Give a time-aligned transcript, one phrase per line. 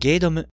[0.00, 0.48] ゲイドム。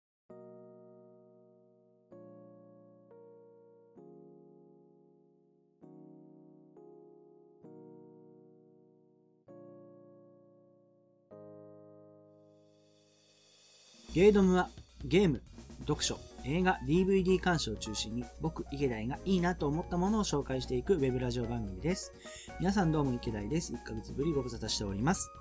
[14.16, 14.70] ゲードムは
[15.04, 15.44] ゲーム、
[15.82, 16.18] 読書、
[16.48, 22.14] 映画、DVD 鑑賞を中心に僕、池田がいいなと思ったものを紹介していくウェブラジオ番組です。
[22.60, 23.74] 皆さんどうも池田です。
[23.74, 25.32] 1ヶ月ぶりご無沙汰しております。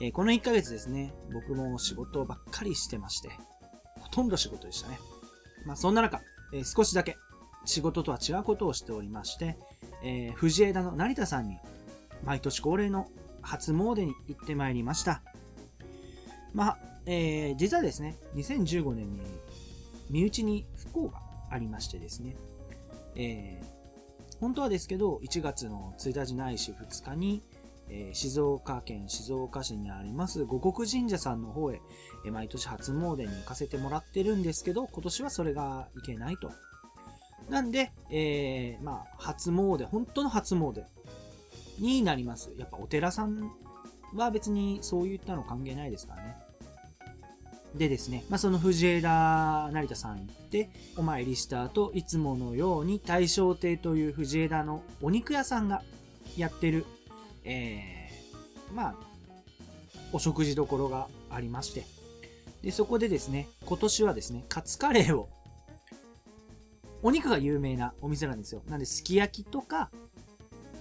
[0.00, 3.30] えー、この1ヶ月ですね、僕も仕事ばっかりしてまして、
[4.00, 4.98] ほとんど仕事でしたね。
[5.64, 7.16] まあそんな中、えー、少しだけ
[7.64, 9.56] 仕事とは違うことをしておりまして、
[10.02, 11.58] えー、藤枝の成田さんに
[12.24, 13.06] 毎年恒例の
[13.42, 15.22] 初詣に行ってまいりました。
[16.52, 19.20] まあ、えー、実はですね、2015年に
[20.10, 22.36] 身内に不幸がありましてですね、
[23.14, 27.42] えー、本当はですけど、1月の1日ないし2日に、
[27.90, 31.80] えー、静岡県静岡市にあります五穀神社さんの方へ、
[32.24, 36.50] えー、毎年初詣に行かせてもらってるんですけど、今年はそれがいけないと。
[37.48, 40.84] なんで、えー、まあ、初詣、本当の初詣
[41.78, 42.52] になります。
[42.58, 43.50] やっぱお寺さん
[44.14, 46.36] は別にそういったの関係ないですからね。
[47.74, 55.82] でですね、まあ、その藤枝成田さん行って、お参りした後、いつものように大正亭という藤枝のお肉屋さんが
[56.36, 56.86] やってる、
[57.44, 58.94] えー、まあ、
[60.12, 61.84] お食事処がありまして、
[62.62, 65.28] で、そこでですね、今年はですね、カツカレーを、
[67.02, 68.62] お肉が有名なお店なんですよ。
[68.68, 69.90] なんで、すき焼きとか、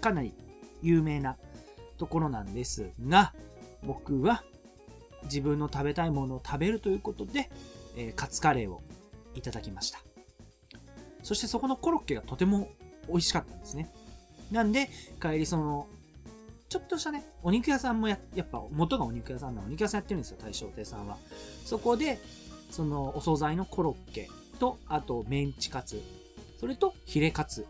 [0.02, 0.34] かなり
[0.82, 1.38] 有名な
[1.98, 3.34] ところなんですが、
[3.84, 4.44] 僕は
[5.23, 7.50] 自分の食べたいものを食べるということで、
[7.96, 8.82] えー、カツカレーを
[9.36, 10.00] いただきました。
[11.23, 12.70] そしてそこのコロッケがとても
[13.08, 13.90] 美味しかったんですね。
[14.52, 14.90] なんで、
[15.22, 15.88] 帰りその、
[16.70, 21.18] ちょっとしたね、お肉屋さんもや、やっぱ元がお肉屋さんなのお肉屋さんやってるんですよ、大正亭さんは。
[21.66, 22.20] そこで、
[22.70, 24.30] そのお惣菜のコロッケ
[24.60, 26.02] と、あとメンチカツ、
[26.60, 27.66] それとヒレカツ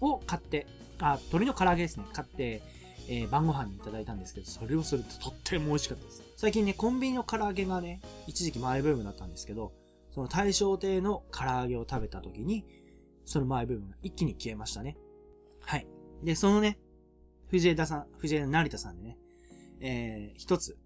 [0.00, 0.66] を買って、
[1.00, 2.62] あ、鶏の唐揚げですね、買って、
[3.08, 6.22] えー、晩ご飯にいただいたんですけど、それをするととっても美味しかったです。
[6.36, 9.72] 最近ね、コンビニの唐揚げがね、一時期マイブームだったんですけど、
[10.10, 12.64] その大正亭の唐揚げを食べた時に、
[13.24, 14.96] そのマイブームが一気に消えましたね。
[15.60, 15.86] はい。
[16.22, 16.78] で、そのね、
[17.48, 19.18] 藤枝さん、藤枝成田さんでね、
[19.80, 20.78] えー、一つ、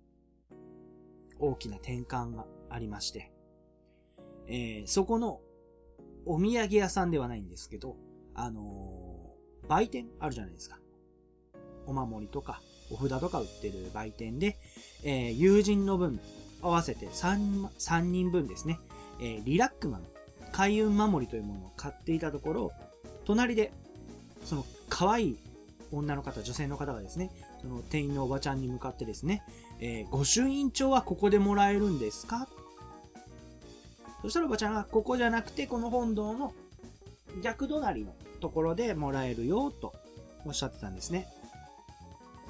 [1.38, 3.32] 大きな転換がありまして、
[4.46, 5.40] えー、そこの、
[6.24, 7.96] お土産屋さんではないんですけど、
[8.34, 10.78] あのー、売店あるじゃないですか。
[11.86, 12.60] お守りとか、
[12.90, 14.56] お札とか売ってる売店で、
[15.02, 16.20] えー、友人の分、
[16.62, 18.78] 合わせて 3, 3人分ですね、
[19.20, 20.04] えー、リラックマの
[20.52, 22.72] 開運守りというものを買っていたところ、
[23.24, 23.72] 隣で、
[24.44, 25.38] その可愛い
[25.92, 27.30] 女の方、女性の方がですね、
[27.60, 29.42] その店員のおばちゃんに向かってですね、
[29.80, 32.48] えー、御朱印帳はここでもらえるんですか？
[34.22, 36.52] そしたらおばちゃんが、ここじゃなくて、この本堂の
[37.42, 39.92] 逆隣のところでもらえるよ、と
[40.44, 41.28] おっしゃってたんですね。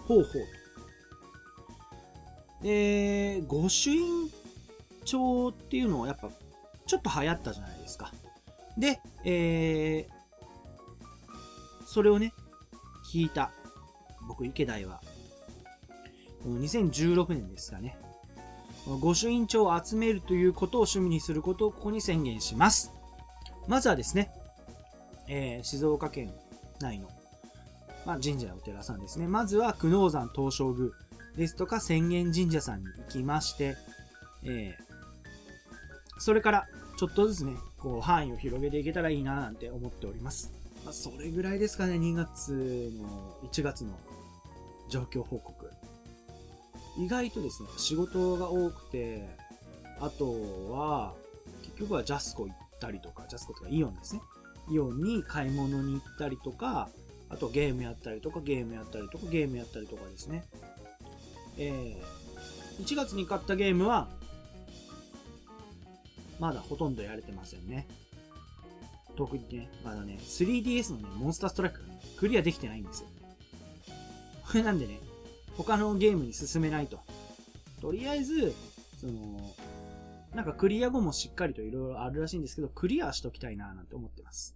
[0.07, 0.39] ほうほ
[2.63, 2.65] う。
[2.65, 4.31] で、御朱印
[5.05, 6.31] 帳っていうのはやっぱ
[6.87, 8.13] ちょっと流行ったじゃないですか。
[8.79, 12.33] で、えー、それをね、
[13.13, 13.51] 聞いた
[14.27, 15.01] 僕、池田は、
[16.43, 17.97] この2016年ですかね、
[18.87, 22.93] 御朱印帳を集めるということを趣味にすることをここに宣言します。
[23.67, 24.31] まずはですね、
[25.29, 26.33] えー、静岡県
[26.81, 27.09] 内の
[28.07, 29.27] まあ、神社やお寺さんですね。
[29.27, 30.93] まずは久能山東照宮
[31.37, 33.77] ですとか浅間神社さんに行きまして、
[34.45, 40.53] えー、それからちょっとずつね、こう範囲を広げていけたらいいななんて思っております。
[40.85, 43.99] まあ、それぐらいですかね、2月の、1月の
[44.89, 45.69] 状況報告。
[46.97, 49.29] 意外とですね、仕事が多くて、
[50.01, 50.33] あと
[50.71, 51.13] は、
[51.63, 54.23] 結局はジャスコ行ったりとか、ジャスコとかイオンですね。
[54.71, 56.89] イオンに買い物に行ったりとか、
[57.29, 60.45] あとゲームやったりとか、ゲームやったりとか、ゲームやったりとかですね。
[61.59, 64.09] えー、1月に買ったゲームは、
[66.39, 67.87] まだほとんどやれてませんね。
[69.17, 73.09] 特にね、まだね、3DS のね、モンスターストライクがね、クリアできてないんですよ。
[74.47, 75.01] これなんでね、
[75.57, 77.01] 他のゲームに進めないと。
[77.81, 78.53] とりあえず、
[79.01, 79.55] その、
[80.35, 84.55] なんかクリア後もしっかりと色々あるらしいんですけど、クリアしときたいななんて思ってます。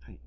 [0.00, 0.18] はい。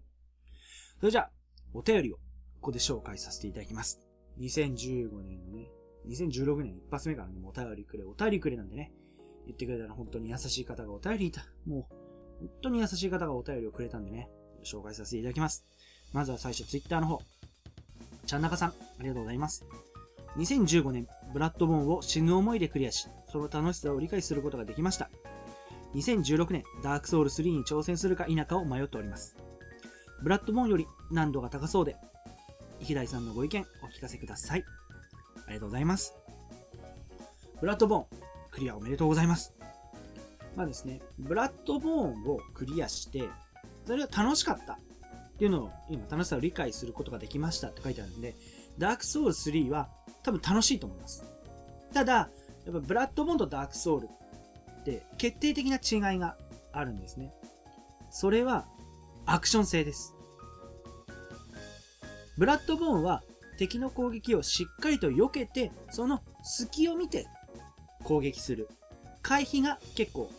[0.99, 1.29] それじゃあ、
[1.75, 2.21] お便りをこ
[2.61, 3.99] こで紹介させていただきます。
[4.39, 5.69] 2015年のね、
[6.07, 8.93] 2016年一発目からね、お便りくれ、お便りくれなんでね、
[9.45, 11.45] 言ってくれたら本当に優しい方がお便りいた。
[11.67, 11.95] もう、
[12.39, 14.29] 本当に優しい方がお便りをくれたんでね、
[14.63, 15.65] 紹介させていただきます。
[16.13, 17.21] まずは最初、ツイッターの方。
[18.25, 19.65] ちゃんなかさん、ありがとうございます。
[20.37, 25.09] 2015年、ブラッドボーンを死ぬ思いでクリアし、その楽しさを理解することができました。
[25.93, 29.35] 2016年、ダークソウル3に挑戦するか否かを迷っております。
[30.21, 31.95] ブラッドボーンより難度が高そうで、
[32.79, 34.63] 池田さんのご意見お聞かせください。
[35.45, 36.15] ありがとうございます。
[37.61, 38.05] ブラッドボーン、
[38.51, 39.53] クリアおめでとうございます。
[40.55, 43.29] まあですね、ブラッドボーンをクリアして、
[43.85, 44.77] それは楽しかったっ
[45.37, 48.35] ていうのを、今楽しさを理解することができましたって書いてあるんで、
[48.77, 49.89] ダークソウル3は
[50.23, 51.23] 多分楽しいと思います。
[51.93, 52.29] ただ、
[52.65, 54.09] やっぱブラッドボーンとダークソウル
[54.81, 56.37] って決定的な違いが
[56.71, 57.33] あるんですね。
[58.09, 58.65] それは
[59.25, 60.15] アクション性です。
[62.37, 63.23] ブラッドボーンは
[63.57, 67.27] 敵の攻撃をしっかりと避けて、その隙を見て
[68.03, 68.69] 攻撃する。
[69.21, 70.31] 回避が結構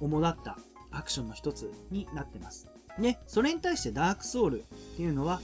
[0.00, 0.58] 主だった
[0.90, 2.68] アクションの一つになってます。
[2.98, 4.64] ね、それに対してダークソウルっ
[4.96, 5.40] ていうのは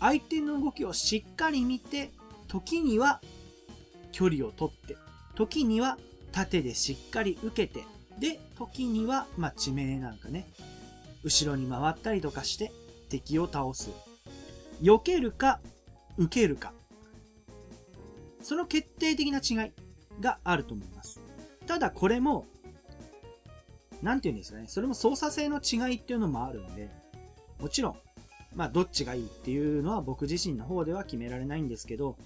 [0.00, 2.10] 相手の動きをしっかり見て、
[2.48, 3.20] 時には
[4.12, 4.96] 距離を取って、
[5.34, 5.98] 時には
[6.32, 7.84] 縦でしっかり受けて、
[8.18, 10.46] で、時には、まあ、地名なんかね、
[11.22, 12.72] 後ろに回ったりとかして
[13.08, 13.90] 敵を倒す。
[14.80, 15.60] 避けるか、
[16.16, 16.72] 受けるか。
[18.42, 19.72] その決定的な違い
[20.20, 21.20] があると思います。
[21.66, 22.46] ただこれも、
[24.02, 26.90] なんて言うんですかね、それも操作性の違いっていうのもあるんで、
[27.60, 27.96] もちろん、
[28.54, 32.16] まあ、どっちがいいっていうのは僕自身の方では決められないんですけど、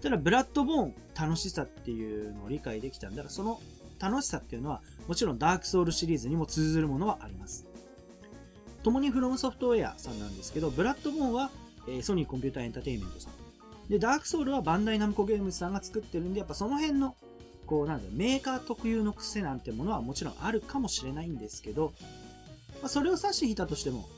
[0.00, 3.60] ただ、ブラッドボーン楽しさっていうのを理解できたんだら、その
[3.98, 7.67] 楽しさっていうのは、もちろんダークソウルシリーズにも通ずるものはあります。
[8.88, 11.50] 共にフロムソフトウェアさんなんですけど、ブラッドボーンは、
[11.86, 13.90] えソニーコンピューターエンターテインメントさん。
[13.90, 17.14] で、ダークソウルはバンダイナムコゲームズさんが作ってるんで、やっぱその辺の、
[17.66, 21.92] こう、なんだメーカー特有の癖なんてものはもちろんあるかもしれないんですけど、
[22.80, 24.08] まあ、それを差し引いたとしても、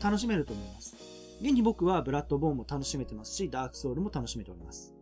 [0.00, 0.94] 楽しめると思います。
[1.40, 4.94] 現に僕はブラッドボーンも楽しめてますし、ダークソウルも楽しめております。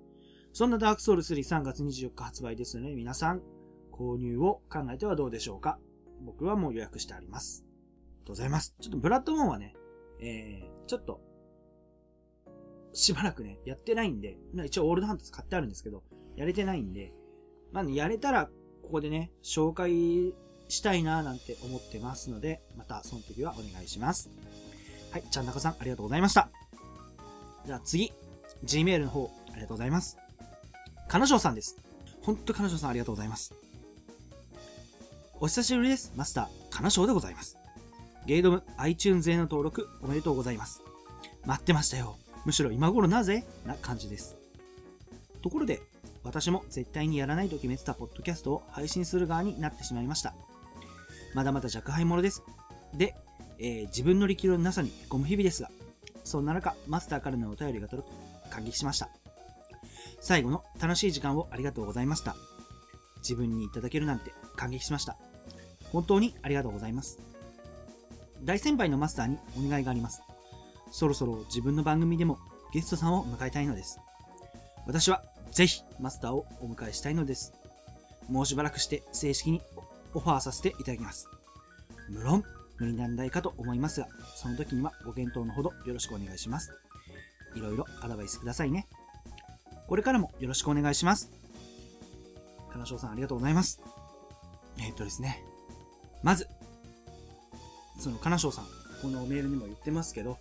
[0.55, 3.43] そんなダークソウル33月24日発売ですので、皆さん、
[3.93, 5.79] 購入を考えてはどうでしょうか
[6.23, 7.67] 僕はもう予約してあります。
[8.23, 8.75] とうございます。
[8.81, 9.75] ちょっとブラッドボーンはね、
[10.21, 11.21] えー、ちょっと、
[12.93, 16.03] しばらくね、やってないんで、まあ一応オールドハント使ってあるんですけど、
[16.37, 17.13] やれてないんで、
[17.73, 18.51] まあね、やれたら、
[18.83, 20.35] ここでね、紹介
[20.69, 24.31] したいななんて思ってますので、またその時はお願いします。
[25.11, 26.51] はい、ちゃんなかさん、ありがとうございました。
[27.67, 28.13] じゃあ次、
[28.65, 30.17] Gmail の方、ありがとうございます。
[31.09, 31.77] 彼女さんです。
[32.23, 33.55] ほんと彼女さんありがとうございます。
[35.41, 36.13] お久しぶりです。
[36.17, 37.62] マスター、彼女でございます。
[38.27, 40.83] ゲイドム iTunes への登録おめでとうございます。
[41.45, 42.17] 待ってましたよ。
[42.45, 43.45] むしろ今頃なぜ？
[43.67, 44.37] な感じです。
[45.43, 45.83] ところで、
[46.23, 50.35] 私も絶対にやらないと決めてたポッドキャストを配信する側になってしまいました。
[51.35, 52.43] まだまだ若輩者です。
[52.95, 53.17] で、
[53.59, 55.71] えー自分の力量のなさにへこむ日々ですが、
[56.23, 59.09] そんな中、マスターからのお便りが届く、感激しました。
[60.21, 62.37] 最後の楽しい時間をありがとうございました。
[63.19, 65.17] 自分にいただけるなんて感激しました。
[65.91, 67.19] 本当にありがとうございます。
[68.45, 70.23] 大先輩のマスターにお願いがあります。
[70.91, 72.39] そろそろ自分の番組でも
[72.73, 74.01] ゲストさんを迎えたいのです。
[74.87, 77.53] 私はぜひマスターをお迎えしたいのです。
[78.29, 79.61] もうしばらくして正式に
[80.15, 81.29] オファーさせていただきます。
[82.09, 82.45] 無論
[82.79, 86.73] 無理難題かと思いますが、その時にはご検討のほどよろしくお願いします。
[87.55, 88.89] いろいろアドバイスくださいね。
[89.87, 91.31] これからもよろしくお願いします。
[92.73, 93.81] 金賞さんありがとうございます。
[94.79, 95.45] えーっとですね。
[96.23, 96.49] まず、
[98.03, 98.65] その金賞さん、
[99.01, 100.37] このメールにも言ってますけど、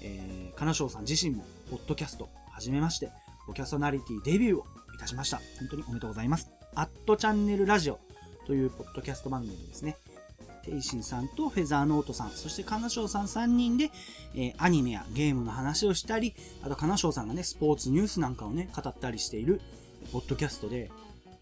[0.00, 3.10] えー、金賞さん自身も、ポッドキャスト、始めまして、
[3.48, 4.64] ポキャストナリティデビューを
[4.94, 5.38] いたしました。
[5.58, 6.48] 本当におめでとうございます。
[6.76, 7.98] アットチャンネルラジオ
[8.46, 9.96] というポッドキャスト番組ですね。
[10.62, 13.90] テイシンさんとフェザーノートさん、そして金賞さん3人で、
[14.36, 19.60] えーアニメやゲームの話をしたり、あと金賞さんがね、スポーツニュースなんかをね、語ったりしている、
[20.12, 20.92] ポッドキャストで、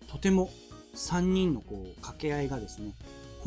[0.07, 0.49] とても
[0.95, 2.95] 3人のこう、掛け合いがですね、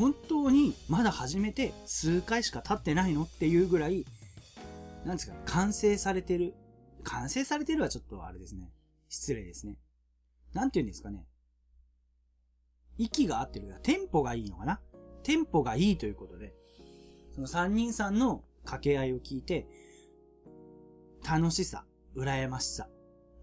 [0.02, 4.04] 本当にまだ始めて数回しか経ってないのっていうぐらい、
[5.04, 6.54] なんですか、完成されてる。
[7.04, 8.72] 完成されてるはちょっとあれですね。
[9.08, 9.78] 失礼ですね。
[10.54, 11.24] なんて言うんですかね。
[12.98, 13.72] 息が合ってる。
[13.84, 14.80] テンポがいいのかな
[15.22, 16.52] テンポがいいということで、
[17.36, 19.68] その3人さんの掛け合いを聞いて、
[21.24, 21.84] 楽しさ、
[22.16, 22.88] 羨ましさ、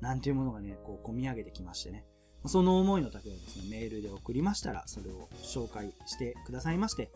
[0.01, 2.05] なんていうものがね、こう、込み上げてきましてね。
[2.45, 7.11] その思いの丈をですね、メールで送りましたら、それを紹介してくださいまして、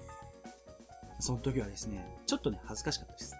[1.20, 3.36] その時はですね、ちょっとね、恥ずかしかったです。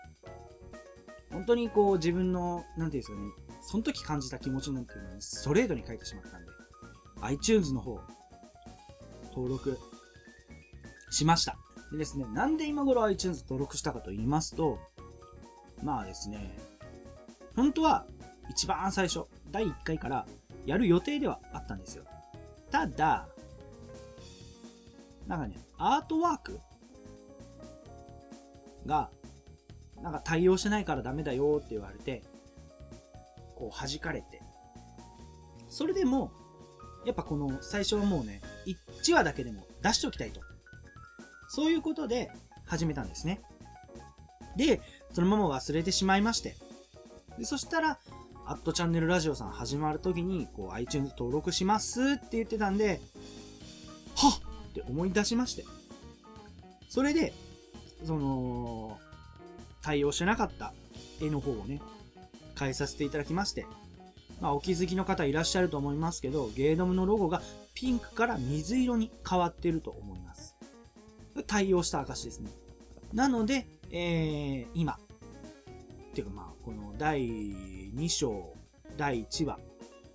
[1.32, 3.30] 本当にこう、自分の、なんていうんですかね、
[3.62, 6.48] その時感じた気持ちなんていうのをストレートに書いてしまったんで、
[7.22, 8.00] iTunes の方、
[9.30, 9.78] 登録
[11.12, 11.58] しました。
[11.92, 14.80] でですね、なんで今頃 iTunes 登録したかと言いますと、
[15.84, 16.58] まあですね、
[17.56, 18.06] 本当は
[18.50, 20.28] 一番最初、第1回から
[20.66, 22.06] やる予定ではあったんですよ。
[22.72, 23.28] ただ、
[25.28, 26.60] なんかね、アートワーク
[28.86, 29.10] が、
[30.02, 32.24] なんか対応してないからダメだよって言われて、
[33.56, 34.42] こう弾かれて。
[35.70, 36.32] それでも、
[37.06, 38.42] やっぱこの最初はもうね、
[39.04, 40.42] 1話だけでも出しておきたいと。
[41.50, 42.32] そういうことで
[42.66, 43.42] 始めたんですね。
[44.56, 44.82] で、
[45.14, 46.56] そのまま忘れてしまいまして。
[47.38, 48.00] でそしたら、
[48.46, 53.00] アットチャンネルラジオさん始まるときに、こう iTunes 登録しますって言ってたんで、
[54.16, 55.64] はっって思い出しまして。
[56.90, 57.34] それで、
[58.04, 59.00] その、
[59.82, 60.74] 対応してなかった
[61.22, 61.82] 絵の方をね、
[62.60, 63.66] 変えさせていただきまして、
[64.42, 67.42] まあ、お気づきの方いらっしゃると思いますけど、ゲードムのロゴが
[67.74, 70.56] ピンクから水色に変わってると思います。
[71.48, 72.52] 対応した証ですね。
[73.14, 74.96] なので、えー、今、っ
[76.14, 77.22] ていうかまあ、この第
[77.96, 78.54] 2章、
[78.98, 79.60] 第1話、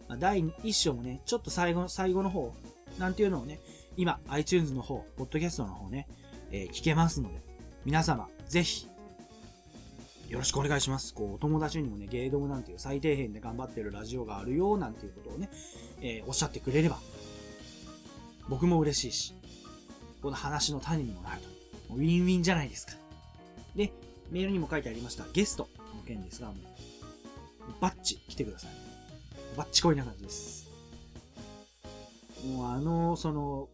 [0.09, 2.53] ま、第1章もね、ちょっと最後、最後の方、
[2.99, 3.61] なんていうのをね、
[3.97, 6.09] 今、iTunes の方、ポッドキャストの方ね、
[6.51, 7.41] えー、聞けますので、
[7.85, 8.89] 皆様、ぜひ、
[10.29, 11.15] よろしくお願いします。
[11.15, 15.49] こう、お友達にもね、ゲイドムなんていう最底辺で頑張ってるラジオがあるよ、なんていうことをね、
[16.01, 16.99] えー、おっしゃってくれれば、
[18.49, 19.35] 僕も嬉しいし、
[20.21, 21.95] この話の種にもなると。
[21.95, 22.93] ウィンウィンじゃないですか。
[23.75, 23.93] で、
[24.31, 26.53] メールにも書いてありました、ゲストの件ですが、
[27.81, 28.71] バッチ来てください。
[29.57, 30.69] バッチこいな感じです。
[32.47, 33.69] もうあの、その、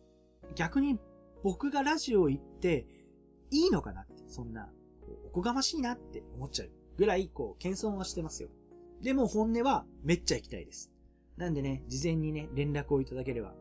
[0.55, 0.99] 逆に
[1.43, 2.87] 僕がラジオ行って
[3.51, 4.69] いいのかなって、そんな、
[5.27, 8.49] おこがましいなって思っちゃうぐらい、こう、謙遜はしてますよ。
[9.03, 10.91] でも本音はめっちゃ行きたいです。
[11.37, 13.55] なんでね、事前にね、連絡をいただければ、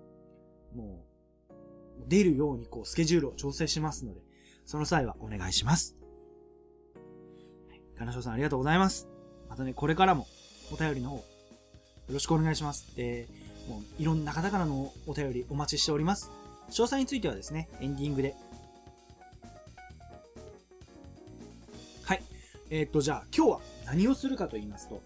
[0.73, 1.05] も
[1.49, 1.53] う、
[2.07, 4.21] 出るようにこう、スケジュールを調整しますので、
[4.65, 5.97] その際はお願いします。
[7.69, 7.81] はい。
[7.97, 9.12] 金賞さんありがとうございます。
[9.53, 10.25] またね、これからも
[10.71, 11.23] お便りの方、よ
[12.09, 12.95] ろしくお願いします。
[12.95, 13.27] で、
[13.69, 16.31] もういろんな方からのお便りお待ちしております。
[16.71, 18.33] 詳細についてはですね、エンディングで。
[22.03, 22.23] はい。
[22.71, 25.03] えー、っと、じゃあ今日は何をするかと言いますと、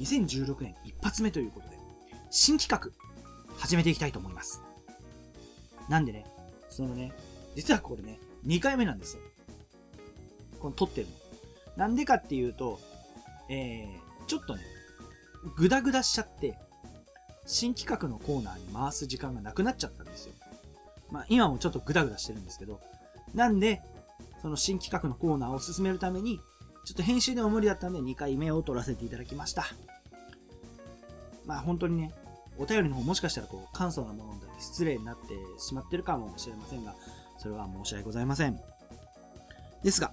[0.00, 1.78] 2016年一発目ということで、
[2.32, 2.90] 新企画、
[3.60, 4.60] 始めていきたいと思います。
[5.88, 6.26] なんでね、
[6.68, 7.12] そのね、
[7.54, 9.22] 実はこれね、2回目なんですよ。
[10.58, 11.12] この撮ってるの。
[11.76, 12.80] なんでかっていうと、
[13.48, 14.62] えー、ちょっとね、
[15.56, 16.56] グダグダしちゃって、
[17.46, 20.34] 新企画のコーナーに回す時間がなくなっちゃったんですよ。
[21.10, 22.80] まあ、今もちょっとグダグダしてるんですけど、
[23.34, 23.82] なんで、
[24.40, 26.40] その新企画のコーナーを進めるために、
[26.84, 29.66] ちょっと編集でも無理だったんで2回目を撮らせていただきました。
[31.46, 32.12] まあ本当にね、
[32.58, 36.94] お便りの方もしかしたらこう簡素なもので失礼になってしまってるかもしれませんが、
[37.38, 38.60] それは申し訳ございません。
[39.82, 40.12] ですが、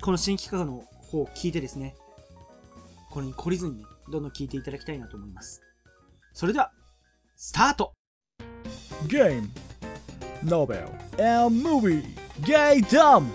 [0.00, 1.94] この新企画の方を聞いてですね、
[3.18, 5.60] これに懲りずにね、どんどん聞いていただきたいなと思います。
[6.32, 6.70] それでは、
[7.34, 7.92] スタート。
[9.08, 9.48] ゲーム、
[10.44, 10.82] ノベル、
[11.20, 12.04] and movie、
[12.46, 13.28] ゲイダム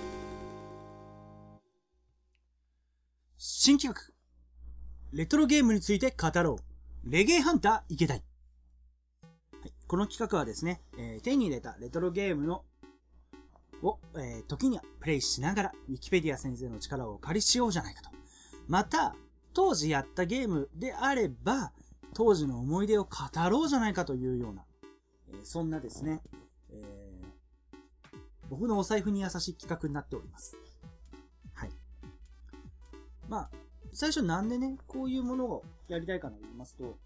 [3.38, 4.14] 新企画。
[5.12, 6.56] レトロゲームについて語ろ
[7.06, 7.12] う。
[7.12, 8.24] レゲエハンター池田、はい、
[9.86, 12.64] この企画はですね、えー、手に入れたレトロゲームの
[13.82, 18.10] を、えー、時にはプレイしながら、ウィキペディア先生の力をお借りしようじゃないかと。
[18.70, 19.14] また、
[19.54, 21.72] 当時やったゲームであれば、
[22.14, 23.10] 当時の思い出を語
[23.50, 24.66] ろうじゃないかというような、
[25.30, 26.22] えー、そんなですね、
[26.72, 28.18] えー、
[28.50, 30.58] 僕のお財布に優しい企画になっております。
[31.54, 31.70] はい。
[33.28, 33.52] まあ、
[33.92, 36.98] 最初なんでね、こういうものをやりたいかと言いますと、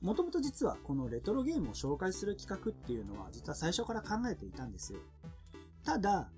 [0.00, 4.98] もともと実はこのレトロゲームを紹介する企画っていうのは実は最初から考えていたんですよ。
[5.84, 6.28] ただ、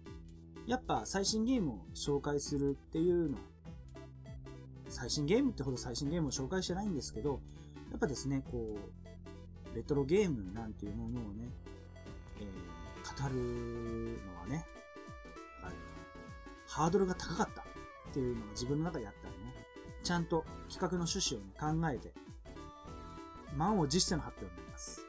[0.66, 3.38] やっぱ最新ゲームを紹介するっていうの、
[4.96, 7.42] 最新ゲームってほど最新ゲームを紹介してないんですけど、
[7.90, 11.50] やっぱですね、こう、レトロゲームなんていうものをね、
[12.40, 14.64] えー、語るのはね、
[16.66, 17.64] ハードルが高かったっ
[18.14, 19.54] ていうのが自分の中であったらね、
[20.02, 22.14] ちゃんと企画の趣旨を、ね、考えて、
[23.54, 25.04] 満を持しての発表になります。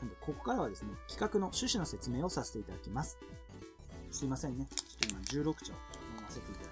[0.00, 3.18] なんで、ここからはですね、企画の趣旨の説明をさせていただきます。
[4.10, 4.66] すいませんね。
[4.74, 5.76] ちょっと今16兆読
[6.22, 6.69] ませていただ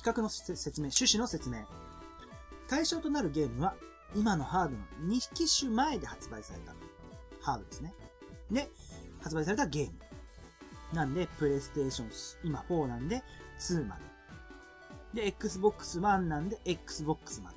[0.00, 1.58] 企画の説明、趣旨の説明。
[2.68, 3.74] 対象となるゲームは、
[4.14, 4.78] 今のハードの
[5.14, 6.72] 2機種前で発売された
[7.42, 7.92] ハードですね。
[8.50, 8.70] で、
[9.20, 9.92] 発売されたゲーム。
[10.94, 13.22] なんで、プレイステーション、今4なんで、
[13.58, 13.98] 2ま
[15.12, 15.22] で。
[15.22, 17.56] で、Xbox One なんで Xbox まで。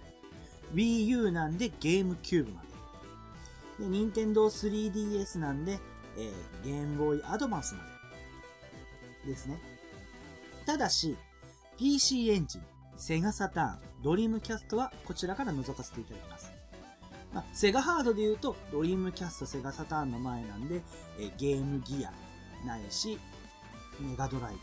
[0.74, 2.62] Wii U なんでゲームキューブま
[3.80, 3.86] で。
[3.86, 5.80] で、Nintendo 3DS なんで、
[6.18, 7.84] えー、ゲームボーイアドバンスま
[9.26, 9.32] で。
[9.32, 9.62] ですね。
[10.66, 11.16] ただし、
[11.78, 12.62] PC エンジン、
[12.98, 16.52] セガサターン、ドリームキャストはこちらから覗かせていただきます。
[17.34, 20.84] まあ、セガハードで言うと、ドリームキャスト、セガサターンの前なんで、
[21.20, 22.14] えゲームギア
[22.66, 23.20] ないし、
[24.00, 24.54] メガドライ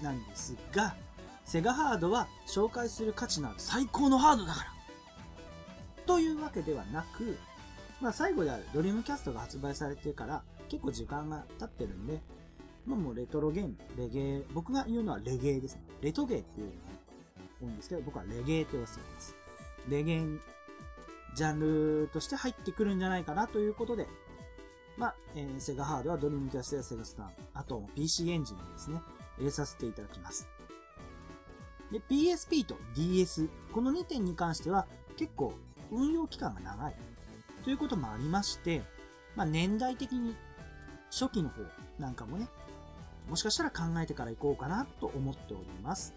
[0.00, 0.96] ブなんですが、
[1.44, 4.72] セガハードは紹介する価値のある最高のハードだから
[6.06, 7.38] というわけではなく、
[8.00, 12.20] まあ最後であるドリームキャストが発売されてから結構時間が経ってるんで、
[12.88, 15.82] まあもうレトロゲーム、レゲエ、僕が言うのはレゲエですね。
[16.00, 16.76] レトゲーっていうのが
[17.60, 19.36] 多いんですけど、僕はレゲエって言わせてます。
[19.88, 20.38] レゲエに、
[21.34, 24.08] ジャンルとして入ってくるんじゃないかなということで、
[24.96, 29.00] まあ、えーセガハードはドリームキャストやセガスターン、あと PC エンジンにですね、
[29.36, 30.48] 入れさせていただきます。
[31.92, 35.52] で、PSP と DS、この2点に関しては結構
[35.90, 36.94] 運用期間が長い
[37.64, 38.82] ということもありまして、
[39.36, 40.34] まあ年代的に
[41.10, 41.62] 初期の方
[41.98, 42.48] なんかもね、
[43.28, 46.14] もしかしたら考えてから行こうかなと思っております。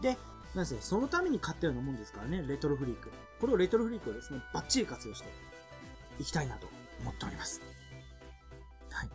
[0.00, 0.16] で、
[0.54, 3.10] なんせ、そのために買ったようなもんですからね、レトロフリーク。
[3.40, 5.28] これをレトロフリークをですね、バッチリ活用して
[6.18, 6.68] いきたいなと
[7.00, 7.62] 思っております。
[8.90, 9.10] はい。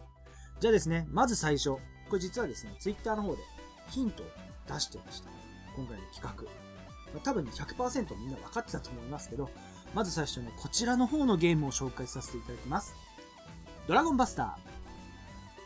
[0.60, 1.72] じゃあですね、まず最初。
[2.10, 3.44] これ実はですね、ツイッターの方で
[3.90, 4.26] ヒントを
[4.68, 5.30] 出してました。
[5.76, 6.44] 今回の企画。
[7.14, 9.50] まあ多分、100%みんな分かってたと思いますけど、
[9.94, 12.96] まず最初ね、こちらの方のゲームを紹介させていただきます。
[13.88, 14.77] ドラゴンバスター。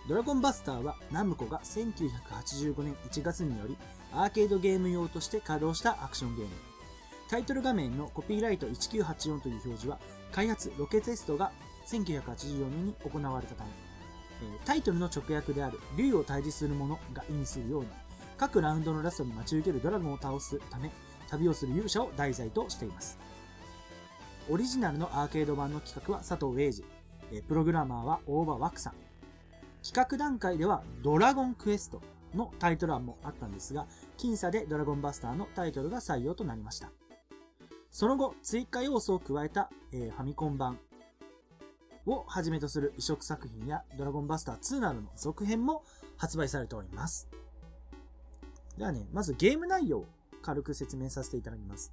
[0.09, 3.77] ドラゴンバスターはナムコが1985年1月により
[4.11, 6.51] アーケードゲーム用として稼働したアクションゲーム。
[7.29, 9.99] タイトル画面のコピーライト1984という表示は
[10.31, 11.51] 開発ロケテストが
[11.87, 13.69] 1984年に行われたため、
[14.65, 17.87] タイトルの直訳である竜を退治する者が意味するように
[18.37, 20.91] 各ラウンドのラストに待ち受けるドラゴンを倒すため
[21.29, 23.17] 旅をする勇者を題材としています。
[24.49, 26.71] オリジナルのアーケード版の企画は佐藤英
[27.31, 29.10] 二、プログラマーは大場枠さん。
[29.83, 32.01] 企画段階ではドラゴンクエスト
[32.35, 36.91] のタイトル案もあったんですが、僅差でドラゴンバスターのタイトルが採用となりました。
[37.89, 40.79] その後、追加要素を加えた、えーファミコン版
[42.05, 45.83] をはじめとする移植作品やドラゴンバスター2などの続編も
[46.17, 47.27] 発売されております。
[48.77, 50.05] ではね、まずゲーム内容を
[50.41, 51.91] 軽く説明させていただきます。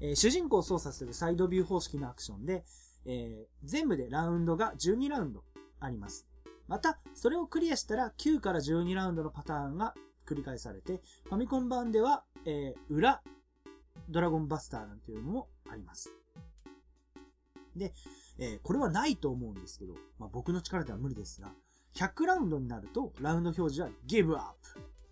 [0.00, 2.64] えー主人公を操作するサイドビュー方式のアクションで、
[3.04, 5.44] えー全部でラウンドが12ラウンド
[5.80, 6.26] あります。
[6.68, 9.94] また、それをクリアしたら9から12ラウンドのパターンが
[10.26, 13.22] 繰り返されて、ファミコン版では、えー裏
[14.08, 16.14] ドラゴンバスターなんていうのもあります。
[17.74, 17.92] で、
[18.38, 21.52] えーこれはないと思うんですけど、まあ、僕の力では無理ですが、
[21.94, 24.56] 100ラウンドになると、ラウンド表示は Give Up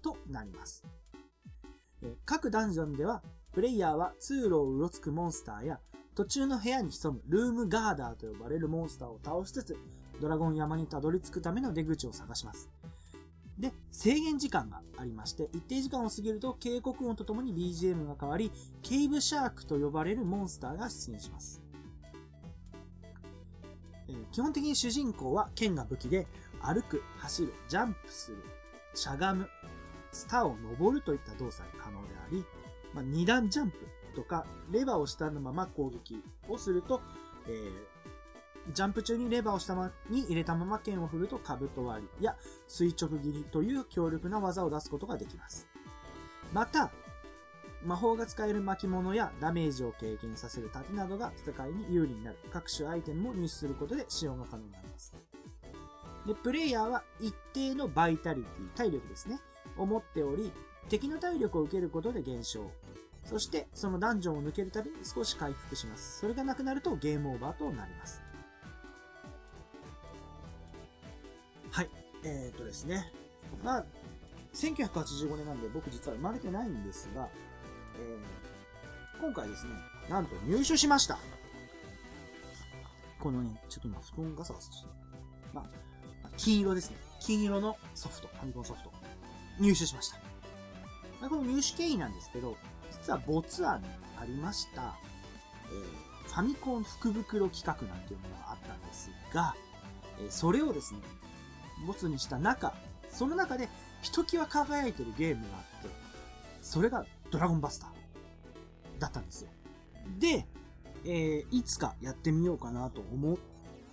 [0.03, 0.85] となります。
[2.03, 5.81] えー各ダンジョンでは、プレイヤーは通路をうろつくモンスターや、
[6.17, 9.77] 途中の部屋に潜むルームガーダーと呼ばれるモンスターを倒しつつ、
[10.21, 12.71] ドラゴン山にたどり着くための出口を探します。
[13.59, 18.51] で、制限時間がありまして、一定時間を過ぎると警告音とともに BGM が変わり、
[18.83, 21.63] ケイブシャークと呼ばれるモンスターが出現します。
[24.09, 26.27] えー基本的に主人公は剣が武器で、
[26.61, 28.39] 歩く、走る、ジャンプする、
[28.95, 29.49] しゃがむ、
[30.11, 32.45] スターを登るといった動作が可能であり、
[32.93, 33.79] まあ、二段ジャンプ
[34.17, 37.01] とか、レバーを下のまま攻撃をすると、
[37.47, 37.94] えー
[38.73, 39.75] ジャンプ中にレバーを下
[40.09, 45.69] に入れたまま剣を振ると兜割りや垂直切りという強力な技を出すことができます。
[46.53, 46.91] また、
[47.85, 55.15] 魔法が使える巻物やダメージを経験させる盾などが戦いに有利になる各種アイテムも入手することで使用が可能になります。
[56.27, 59.39] で、プレイヤーは一定のバイタリティ、体力ですね、
[59.77, 60.51] を持っており、
[60.89, 62.71] 敵の体力を受けることで減少。
[63.25, 66.21] そして、そのダンジョンを抜けるたびに少し回復します。
[66.21, 68.23] それがなくなるとゲームオーバーとなります。
[71.75, 71.91] はい。
[72.23, 73.11] えー、とですね。
[73.65, 73.85] まあ、
[74.55, 77.29] 1985年なんで僕実は生まれてないんですが、
[77.99, 78.45] えー
[79.21, 79.73] 今回ですね、
[80.09, 81.19] なんと入手しました。
[83.19, 84.89] このね、ちょっと今布団ガサガサして。
[85.53, 85.65] まあ、
[86.23, 86.97] まあ金色ですね。
[87.21, 88.93] 金色のソフト、ファミコンソフト。
[89.59, 90.19] 入手しました。
[91.21, 92.57] まあこの入手経緯なんですけど、
[92.93, 93.89] 実は没案に
[94.21, 94.95] ありました、
[95.71, 99.57] えーファミコン福袋企画なんていうものがあったんですが、
[100.21, 101.01] えーそれをですね、
[101.85, 102.75] 没にした中、
[103.11, 103.69] その中で
[104.03, 105.89] ひときわ輝いてるゲームがあって、
[106.63, 109.51] それがドラゴンバスターだったんですよ。
[110.19, 110.47] で、
[111.05, 113.37] えーいつかやってみようかなと思っ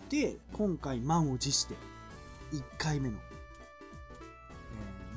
[0.09, 1.75] て、今回満を持して
[2.53, 3.19] 1回目の、え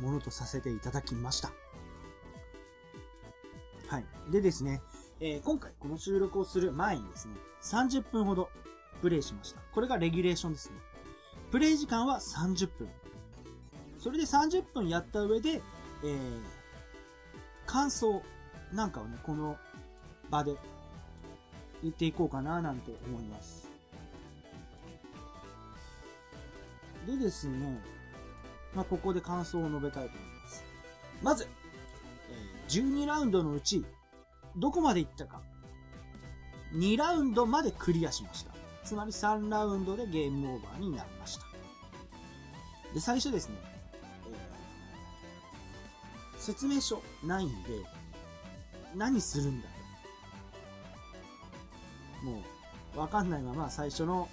[0.00, 1.52] ーものとさせていただきました。
[3.88, 4.04] はい。
[4.30, 4.82] でですね、
[5.20, 8.50] えー今回この収録をする前にですね、30分ほど
[9.00, 9.60] プレイしました。
[9.72, 10.76] これがレギュレーションですね。
[11.50, 12.88] プレイ時間は30分。
[13.98, 15.62] それで30分やった上で、
[16.02, 16.64] えー
[17.66, 18.22] 感想
[18.72, 19.57] なんかをね、この
[20.30, 20.54] 場で
[21.83, 23.70] 言っていこうかななんて思います。
[27.07, 27.78] でですね、
[28.74, 30.64] まあ、ここで感想を述べたいと思います。
[31.22, 31.48] まず、
[32.68, 33.85] 12ラウンドのうち、
[34.57, 35.42] どこまで行ったか。
[36.72, 38.53] 2ラウンドまでクリアしました。
[38.84, 41.44] つまり3ラウンドでゲームオーバーになりました。
[42.92, 43.56] で、最初ですね、
[44.28, 47.70] えー説明書ないんで、
[48.94, 49.68] 何するんだ
[52.22, 52.26] と。
[52.26, 52.42] も
[52.94, 54.28] う、わかんないまま最初の、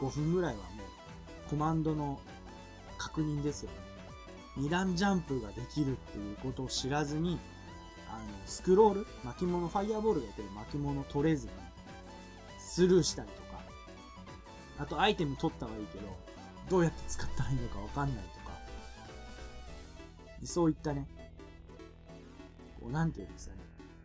[0.00, 0.62] えー5分ぐらいはも
[1.46, 2.20] う、コマンドの
[2.98, 3.76] 確認ですよね。
[4.56, 7.38] 二段ジャンプができるっていうことを知らずに、
[8.08, 9.06] あの、スクロール？
[9.24, 11.52] 巻物、ファイアボールがやってる巻物取れずに、
[12.68, 13.62] スルーしたりとか、
[14.78, 16.06] あとアイテム取ったはいいけど、
[16.68, 18.58] どうやって使ったらいいのかわかんないとか、
[20.44, 21.08] そういったね、
[22.78, 23.62] こう、なんていうんですかね。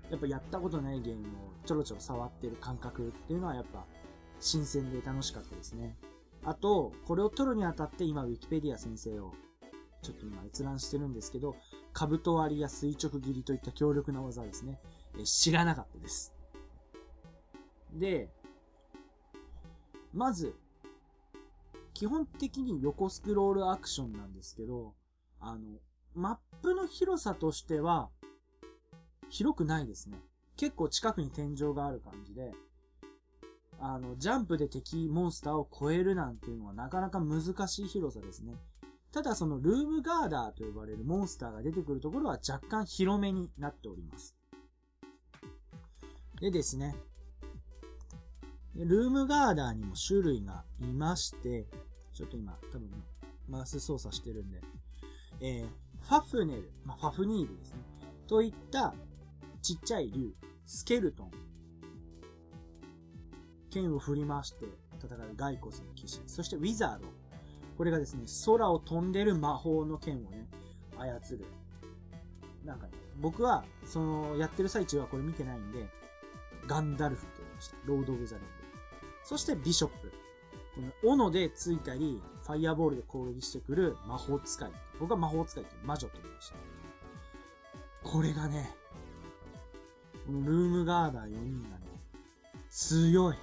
[0.10, 1.30] やっぱやったことないゲームを
[1.65, 3.86] ちょろちょろ触ってる感覚っていうのはやっぱ
[4.39, 5.97] 新鮮で楽しかったですね。
[6.45, 9.34] あと、これを取るにあたって今、ウィキペディア先生を
[10.02, 11.56] ちょっと今閲覧してるんですけど、
[11.93, 14.80] 兜割りや垂直切りといった強力な技ですね。
[15.19, 16.34] え知らなかったです。
[17.93, 18.30] で、
[20.13, 20.56] まず、
[21.93, 24.93] 基本的に横スクロールアクションなんですけど、
[25.39, 25.80] あの、
[26.15, 28.10] マップの広さとしては、
[29.30, 30.17] 広くないですね。
[30.56, 32.52] 結構近くに天井がある感じで、
[33.80, 38.56] あの、ジャンプで敵モンスターを超えるなんていうのはなかなか難しい広さですね。
[39.12, 44.36] ただそのルームガーダーと呼ばれるモンスターが出てくるところは若干広めになっております。
[46.41, 46.95] でですね、
[48.75, 51.67] ルームガーダーにも種類がいまして、
[52.13, 52.89] ちょっと今多分
[53.47, 54.62] マウス操作してるんで、
[55.41, 55.67] えー、
[56.01, 57.79] ファフネル、まあ、ファフニールですね。
[58.27, 58.93] といった
[59.62, 60.33] ちっちゃい竜、
[60.65, 61.31] スケルトン。
[63.69, 64.65] 剣を振り回して
[64.99, 66.21] 戦うガイコスの騎士。
[66.27, 67.07] そしてウィザード。
[67.77, 70.47] これがですね、空を飛んでる魔法の剣をね、
[70.97, 71.45] 操る。
[72.63, 75.89] なんかね、僕は、その、やってる最中はこれ見てないんで、
[76.67, 77.77] ガンダルフって言いました。
[77.86, 78.62] ロード・オブ・ザ・リン。
[79.23, 80.12] そしてビショップ。
[80.75, 84.71] この、斧でついたり、ファイアボールで攻撃してくる魔法使い。
[84.99, 86.55] 僕は魔法使いっていう魔女と言いました。
[88.03, 88.75] これがね、
[90.25, 91.86] このルームガーダー4人がね、
[92.69, 93.36] 強い。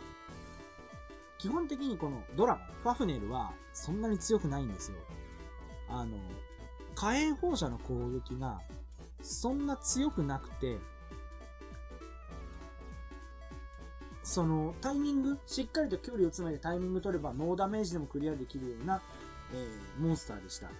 [1.38, 4.98] 基本的にこのドラゴン、ファフネルはそんなに強くないんですよ。
[5.88, 6.18] あの、
[6.94, 8.60] 火炎放射の攻撃が
[9.22, 10.78] そんな強くなくて、
[14.30, 19.02] そのタイミング、しっかりと距離を詰めてタイミング取ればノーダメージでもクリアできるような、
[19.52, 20.70] えーモンスターでした。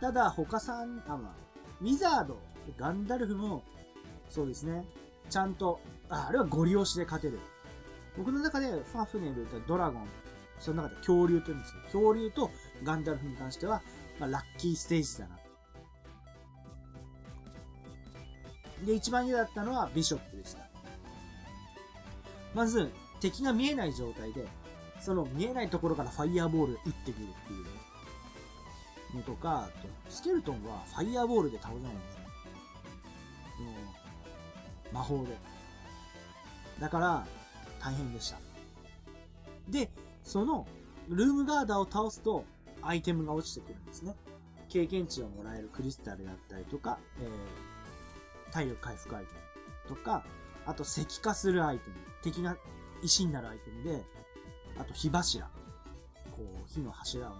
[0.00, 1.36] ただ、他さん、あ、ま、
[1.80, 2.36] ウィザード、
[2.76, 3.62] ガンダルフも、
[4.28, 4.84] そうですね、
[5.30, 7.38] ちゃんと、あ、あれはゴリ押しで勝てる。
[8.18, 10.08] 僕の中でファフネルとドラゴン、
[10.58, 12.50] その中で恐竜と言うんですけど、恐竜と
[12.82, 13.80] ガンダルフに関しては、
[14.18, 15.38] まあ、ラッキーステージだな。
[18.84, 20.65] で、一番嫌だったのはビショップでした。
[22.56, 22.90] まず、
[23.20, 24.48] 敵が見えない状態で、
[24.98, 27.62] その見えないところからファイヤーボール打ってくるってい
[29.12, 32.20] うのとか、あと、スケルトンはファイヤーボールで倒せないんですよ。
[34.90, 35.36] 魔法で。
[36.80, 37.26] だから、
[37.78, 38.38] 大変でした。
[39.68, 39.90] で、
[40.22, 40.66] その、
[41.10, 42.46] ルームガーダーを倒すと、
[42.80, 44.14] アイテムが落ちてくるんですね。
[44.70, 49.30] 経験値をもらえるクリスタルだったりとか、えー、体力回復アイテ
[49.90, 50.24] ムとか、
[50.66, 51.96] あと石化するアイテム。
[52.22, 52.56] 敵が
[53.02, 54.04] 石になるアイテムで、
[54.78, 55.46] あと火柱。
[56.32, 57.36] こう、火の柱をね、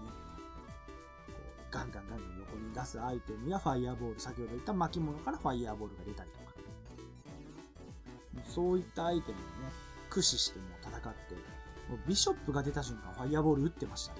[1.27, 1.33] こ
[1.69, 6.47] うガンガンガンガン横に出すアイテムやファイアーボール、先ほど言った巻物からファイアーボールが出たりとか。
[8.45, 9.71] そういったアイテムをね、
[10.09, 11.35] 駆使しても戦って、
[11.89, 14.13] もうビショップが出た瞬間ファイアーボール打ってました。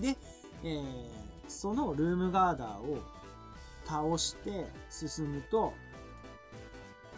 [0.00, 0.16] で、
[0.64, 1.08] えー、
[1.46, 2.98] そのルームガーダーを
[3.84, 5.72] 倒して進むと、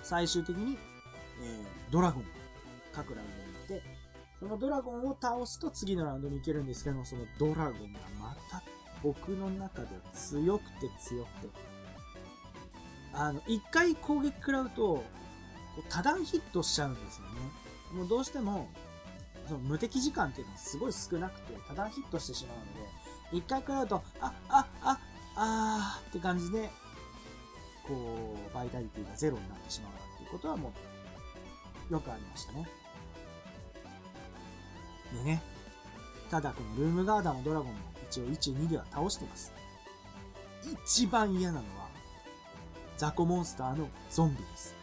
[0.07, 0.79] 最終的に、
[1.43, 2.25] えー、ドラゴン
[2.93, 3.29] 各ラウン
[3.69, 3.87] ドにいて、
[4.39, 8.63] そのドラゴンを倒すと次のラウンドに行けるんですけども、そのドラゴンがまた
[9.03, 11.49] 僕の中では強くて強くて、
[13.13, 15.05] あの、一回攻撃食らうと、こ
[15.79, 17.33] う多段ヒットしちゃうんですよね。
[17.93, 18.69] もうどうしても、
[19.47, 24.99] その無敵時間っていうのはすごい少なくて、多段ヒットしてしまうので、一回食らうと、あ、あ、あ、
[25.35, 26.71] あーって感じで、
[27.87, 30.73] こう、バイタリティがゼロになってしまうなっていうことはも
[31.91, 32.69] う、よくありましたね。
[35.13, 35.43] でね、
[36.31, 39.53] ただこのルームガーダーもドラゴンも一応1、2では倒してます。
[40.85, 41.89] 一番嫌なのは、
[42.97, 44.75] 雑魚モンスターのゾンビです。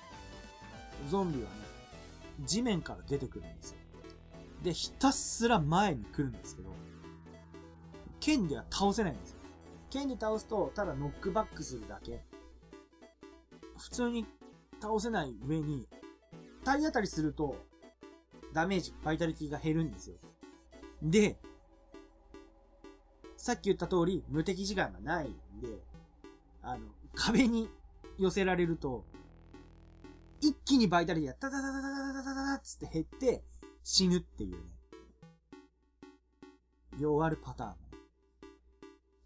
[1.09, 1.55] ゾンビはね、
[2.45, 3.77] 地面から出てくるんですよ。
[4.63, 6.69] で、ひたすら前に来るんですけど、
[8.21, 9.39] 剣では倒せないんですよ。
[9.89, 12.23] 剣で倒すと、ただノックバックするだけ。
[13.77, 14.25] 普通に
[14.81, 15.87] 倒せない上に、
[16.63, 17.55] 体当たりすると、
[18.53, 20.17] ダメージ、バイタリティが減るんですよ。
[21.01, 21.37] で、
[23.35, 25.67] さっき言った通り、無敵時間がないんで、
[26.61, 27.69] あの、壁に
[28.17, 29.03] 寄せられると、
[30.39, 33.43] 一気にバイタリティがタタタタタタタタタタつって減って
[33.83, 34.57] 死ぬっていうね。
[36.99, 37.75] 弱るパターン。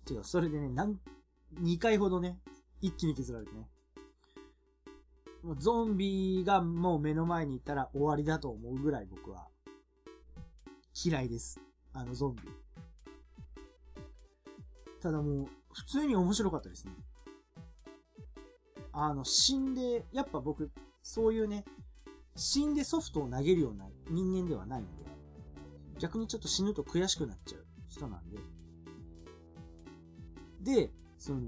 [0.05, 0.99] てか、それでね、なん、
[1.61, 2.39] 2回ほどね、
[2.81, 3.67] 一気に削られてね。
[5.55, 9.47] ゾンビがもう目の前にいたら終わりだと思うぐらい僕は
[10.93, 11.59] 嫌いです。
[11.93, 12.41] あのゾンビ。
[15.01, 16.93] ただもう、普通に面白かったですね。
[18.91, 20.71] あの、死んで、やっぱ僕、
[21.03, 21.65] そういうね、
[22.35, 24.91] 死んでソフトを投げるような人間ではないんで、
[25.99, 28.37] 逆にちょっと死ぬと悔しくなっちゃう人なんで。
[30.61, 31.41] で、その、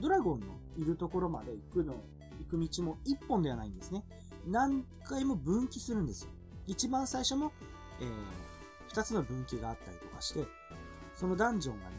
[0.00, 1.94] ドラゴンのいるところまで行くの、
[2.38, 4.04] 行く道も一本ではないんですね。
[4.46, 6.30] 何回も分岐するんですよ。
[6.66, 7.52] 一番最初も、
[8.00, 8.08] えー、
[8.88, 10.44] 二つの分岐があったりとかして、
[11.14, 11.96] そのダンジョンがね、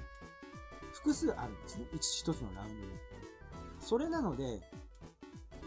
[0.93, 1.85] 複数あるんですね。
[1.93, 2.81] 一一つのラウンドに。
[3.79, 4.61] それなので、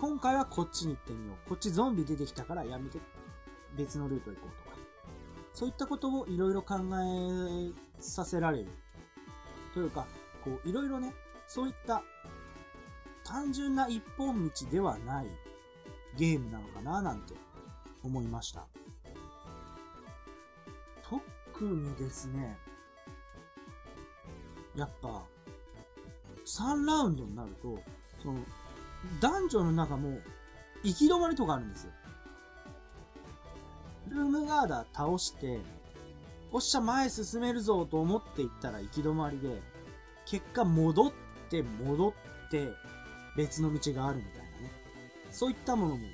[0.00, 1.48] 今回はこっちに行ってみよう。
[1.48, 2.98] こっちゾンビ出てきたからやめて、
[3.76, 4.76] 別のルート行こうとか。
[5.52, 8.68] そういったことをいろいろ考えさせられる。
[9.74, 10.06] というか、
[10.44, 11.14] こう、いろいろね、
[11.46, 12.02] そういった
[13.26, 15.26] 単純な一本道ではない
[16.16, 17.34] ゲームなのかななんて
[18.02, 18.66] 思いました。
[21.02, 22.56] 特にですね、
[24.76, 25.24] やっぱ、
[26.44, 27.80] 3ラウンドになると、
[28.22, 28.40] その、
[29.20, 30.18] ダンジョンの中も、
[30.84, 31.92] 行き止まりとかあるんですよ。
[34.08, 35.58] ルームガーダー倒して、
[36.52, 39.60] おっしゃ前進めるぞと思っていったら行き止まりで、
[40.26, 41.12] 結果戻っ
[41.50, 42.12] て戻っ
[42.50, 42.68] て
[43.36, 44.50] 別の道があるみたいなね。
[45.30, 46.06] そういったものも、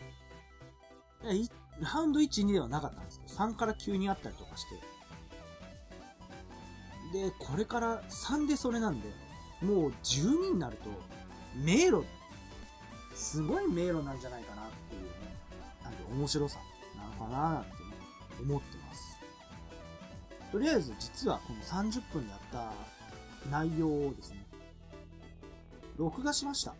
[1.22, 4.74] ラウンド1、2ではなかったんですけど、3から急にあったりとかして。
[7.12, 9.08] で、これから3でそれなんで、
[9.60, 10.90] もう12になると、
[11.54, 12.04] 迷路、
[13.14, 15.08] すごい迷路なんじゃないかなっていうね、
[15.84, 16.58] なんで面白さ
[16.96, 17.76] なのかななんてね、
[18.40, 19.18] 思ってます。
[20.50, 22.72] とりあえず実はこの30分やった
[23.50, 24.44] 内容をですね、
[25.96, 26.74] 録画しました。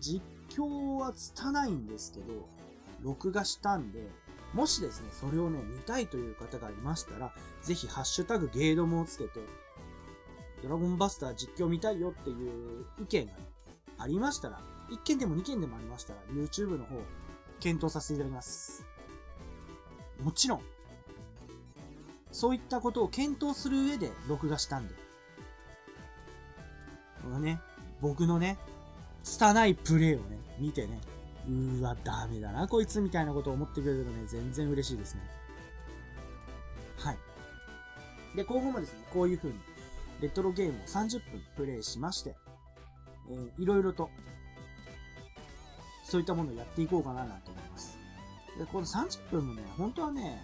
[0.00, 2.48] 実況は拙いんですけど、
[3.02, 4.08] 録画したんで、
[4.54, 9.40] もしですね、それをね、見たいという方がいましたら、ぜひハッシュタグゲードモをつけて、
[10.62, 12.34] ドラゴンバスター実況見たいよってい
[12.80, 13.38] う意見が、ね、
[13.98, 16.96] ありましたら、1件でも2件でもありましたら、YouTube の方、
[17.60, 18.84] 検討させていただきます。
[20.22, 20.62] もちろん、
[22.32, 24.94] そういったことを検討する上で録画したんで。
[27.22, 27.60] このね、
[28.00, 28.58] 僕のね、
[29.22, 31.00] 拙いプレイをね、見てね、
[31.46, 35.22] うーわ、ダメだな、こいつみたいなことを思ってくれるとね、全然嬉しいですね。
[36.96, 37.18] はい。
[38.36, 39.58] で、今後もですね、こういう風に、
[40.20, 42.36] レトロゲームを30分プレイしまして、
[43.30, 44.10] えー、いろいろと、
[46.04, 47.98] そういったものをやっていこうかななんて思います。
[48.58, 50.42] で、この30分もね、本当はね、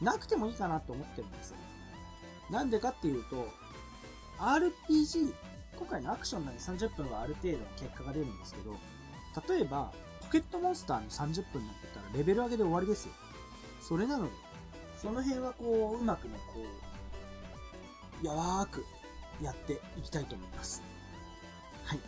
[0.00, 1.56] なくてもいいかなと思ってるんですよ。
[2.50, 3.48] なんでかっていうと、
[4.38, 5.32] RPG、
[5.76, 8.76] 今回のアクションなんで30分はある程度の結果が出るんですけど、
[9.54, 13.14] 例えば、ポケットモンスターの30分になってたらレベル上げで終わりですよ。
[13.80, 14.30] それなので、
[14.96, 16.60] その辺はこう、うまくね、こ
[18.22, 18.84] う、やわーく
[19.42, 20.82] やっていきたいと思います。
[21.84, 22.00] はい。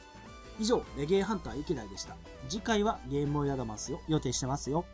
[0.58, 2.16] 以上、レゲエハンター池田でした。
[2.48, 4.00] 次回はゲームをやだますよ。
[4.08, 4.84] 予定してますよ。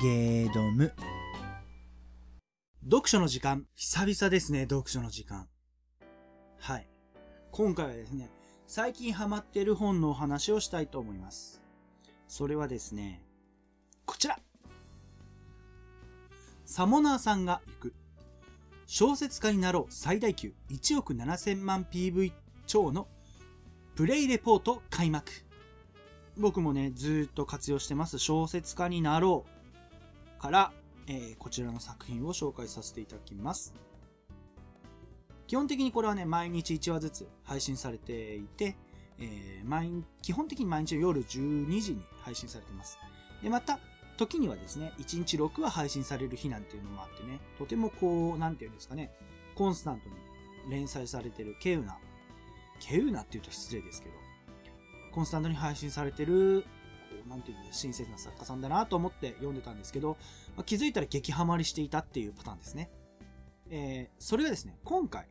[0.00, 0.92] ゲードム。
[2.84, 3.66] 読書の時間。
[3.74, 5.48] 久々ですね、読書の時間。
[6.60, 6.88] はい。
[7.50, 8.30] 今回はですね、
[8.68, 11.60] 最近ハマってる本のお話をしたいと思います。
[12.28, 13.24] それはですね、
[14.06, 14.38] こちら
[16.64, 17.94] サモナーさんが行く。
[18.86, 22.32] 小説家になろう最大級1億7000万 PV
[22.68, 23.08] 超の
[23.96, 25.32] プレイレポート開幕。
[26.36, 28.20] 僕もね、ずっと活用してます。
[28.20, 29.57] 小説家になろう
[30.38, 30.72] から、
[31.06, 33.74] えーこちらの作品を紹介させていただきます。
[35.46, 38.76] 基本的にこれはね、毎日1話ずつ配信されていて、
[39.18, 42.98] えー毎基本的に毎日夜12時に配信されています。
[43.42, 43.78] で、また、
[44.18, 49.12] 時にはですね、1日6話配信される日なんていうのもあってね、とてもこう、なんていうんですかね、
[49.54, 50.16] コンスタントに
[50.70, 51.96] 連載されてるケウナ。
[52.80, 54.14] ケウナって言うと失礼ですけど、
[55.12, 56.66] コンスタントに配信されてる、
[57.28, 60.16] なんていう親切な作家さんだなと思って読んでたんですけど、
[60.56, 62.90] まあ、気づいたら激ハマりしていたっていうパターンですね。
[63.70, 65.26] えー、それがですね、今回、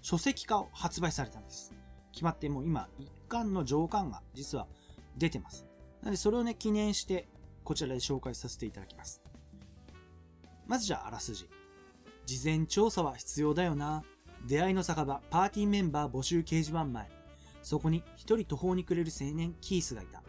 [0.00, 1.72] 書籍化を発売されたんです。
[2.12, 4.66] 決まってもう今、一巻の上巻が実は
[5.16, 5.66] 出てます。
[6.00, 7.28] なのでそれをね、記念して、
[7.64, 9.22] こちらで紹介させていただきます。
[10.66, 11.48] まずじゃあ、あらすじ。
[12.26, 14.04] 事前調査は必要だよな。
[14.46, 17.10] 出会いの酒場、パーティーメンバー募集掲示板前。
[17.62, 20.21] そこに一人途方に暮れる青年キースがいた。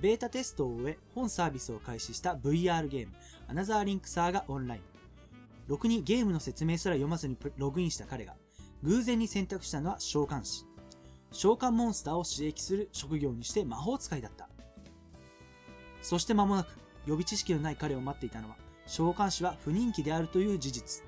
[0.00, 3.12] ベータテストを終え、本サービスを開始した VR ゲーム、
[3.48, 4.80] アナザーリンクサーがオンライン。
[5.66, 8.36] ろくにゲームの説明すら読まずにログインした彼が、
[8.84, 10.64] 偶然に選択したのは召喚師。
[11.32, 14.48] 召喚モンスターを刺激する職業にして魔法使いだった。
[16.00, 16.68] そして間もなく、
[17.04, 18.56] 予備知識のない彼を待っていたのは、
[18.86, 21.04] 召喚師は不人気であるという事実。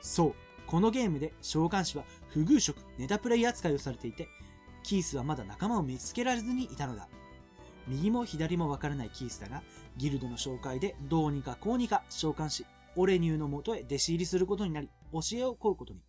[0.00, 0.34] そう、
[0.66, 4.28] このゲームで召喚師は不遇職、ネタプレイ扱いをされていて、
[4.82, 7.08] キースはまだ仲間を見つけられずにいたのだ。
[7.88, 9.62] 右も左もわからないキースだが、
[9.96, 12.66] ギルドの紹介でどうにかこうにか召喚師、
[12.96, 16.00] オレニューのもとへ弟子入りすることになり、教えを請うことに。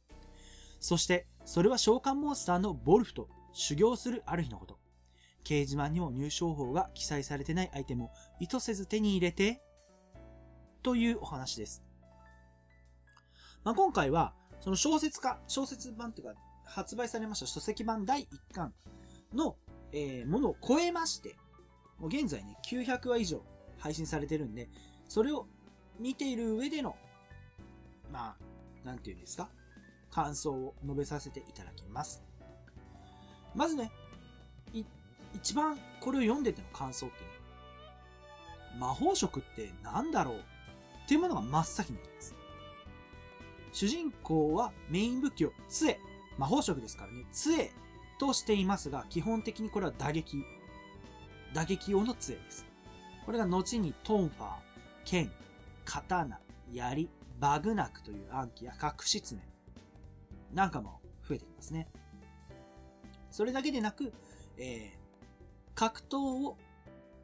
[0.79, 4.77] そして、それは召喚モンスターのボルフと修行するある日のこと。
[5.43, 8.09] 掲示板にも入賞法が記載されてないアイテムを
[8.39, 9.61] 意図せず手に入れて、
[10.81, 11.83] というお話です。
[13.63, 16.33] まあ、今回は、その小説家、小説版というか、
[16.65, 18.73] 発売されました書籍版第1巻
[19.33, 19.55] の、
[19.91, 21.35] えー、ものを超えまして、
[21.99, 23.41] もう現在ね、900話以上
[23.77, 24.69] 配信されてるんで、
[25.07, 25.47] それを
[25.99, 26.95] 見ている上での、
[28.11, 28.35] ま
[28.83, 29.49] あ、なんていうんですか、
[30.11, 32.23] 感想を述べさせていただきます。
[33.53, 33.91] まずね、
[35.33, 37.29] 一番これを読んでての感想ってね、
[38.79, 42.35] 魔法色って何だろうっていうものが真っ先に来ます。
[43.71, 45.99] 主人公はメイン武器を杖、
[46.37, 47.71] 魔法色ですからね、杖
[48.19, 50.45] としていますが、基本的にこれは打撃、
[51.55, 52.65] 打撃用の杖です。
[53.25, 54.49] これが後にトンファー、
[55.05, 55.31] 剣、
[55.85, 56.37] 刀、
[56.73, 59.41] 槍、バグナクという暗記や隠し爪
[60.53, 61.87] なんかも増えてきますね。
[63.31, 64.11] それだけでなく、
[64.57, 64.97] えー、
[65.75, 66.57] 格闘を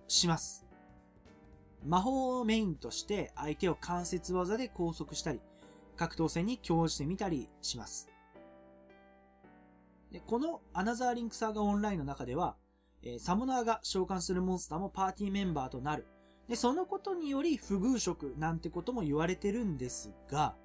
[0.08, 0.66] します。
[1.86, 5.42] 魔法をメインとして相手を関節技で拘束したり、
[5.98, 8.08] 格闘戦に興じてみたりします。
[10.10, 12.56] でこのアナザーリンクサーガオンラインの中では、
[13.04, 16.06] えー、サモナーが召喚するモンスターもパーティーメンバーとなる。
[16.48, 20.56] で、そのことにより不遇色なんてことも言われてるんですが、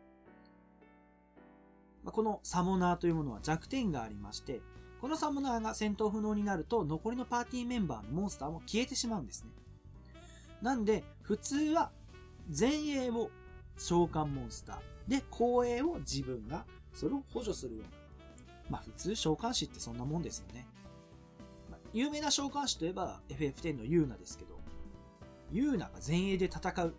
[2.04, 4.60] ま、このサモナーというものは弱点がありまして、
[5.00, 9.50] このサモナーが戦闘不能になると残りのパーティーメンバーのモンスターも消えてしまうんですね。
[10.62, 11.90] なんで、普通は
[12.58, 13.30] 前衛を
[13.76, 17.90] 召喚モンスター、で、後衛を自分がそれを補助するような。
[18.70, 20.66] まあ普通召喚師ってそんなもんですよね。
[21.92, 24.58] 有名な召喚師といえば FF10 のユーナですけど、
[25.50, 26.94] ユーナが前衛で戦う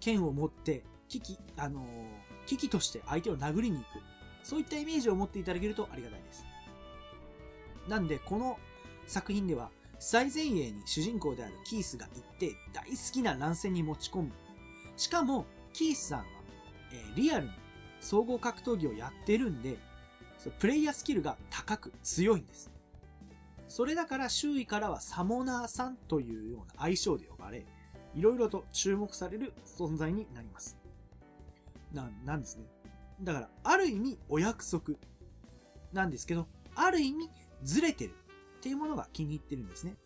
[0.00, 1.84] 剣を持って危機、あのー、
[2.46, 3.86] 危機として相手を殴りに行く。
[4.44, 6.44] そういったイメージを持っていただけるとありがたいです。
[7.88, 8.58] なんで、この
[9.06, 14.32] 作品では、最前衛に主人公であるキースが行って大好きな乱戦に持ち込む。
[14.96, 16.24] しかも、キースさんは、
[16.92, 17.52] えー、リアルに
[18.00, 19.78] 総合格闘技をやってるんで、
[20.58, 22.70] プレイヤースキルが高く強いんです。
[23.74, 27.66] それだから周囲からはサモナーさんというような愛称で呼ばれ、
[28.14, 30.78] いろいろと注目される存在になります。
[31.92, 32.66] な、なんですね。
[33.20, 34.96] だから、ある意味お約束
[35.92, 37.28] なんですけど、ある意味
[37.64, 38.12] ずれてる
[38.58, 39.96] っていうものが気に入ってるんですね。